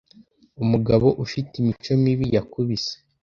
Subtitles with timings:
[0.63, 2.93] Umugabo ufite imico mibi yakubise